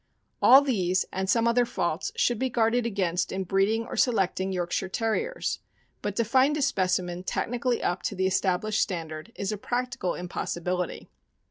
All 0.41 0.63
these, 0.63 1.05
and 1.13 1.29
some 1.29 1.47
other 1.47 1.63
faults, 1.63 2.11
should 2.15 2.39
be 2.39 2.49
guarded 2.49 2.87
against 2.87 3.31
in 3.31 3.43
breeding 3.43 3.85
or 3.85 3.95
selecting 3.95 4.51
Yorkshire 4.51 4.89
Terriers; 4.89 5.59
but 6.01 6.15
to 6.15 6.23
find 6.25 6.57
a 6.57 6.61
specimen 6.63 7.23
technic 7.23 7.65
ally 7.67 7.79
up 7.81 8.01
to 8.09 8.15
the 8.15 8.25
established 8.25 8.81
standard 8.81 9.31
is 9.35 9.51
a 9.51 9.59
practical 9.59 10.13
impossi 10.13 10.63
bility. 10.63 11.05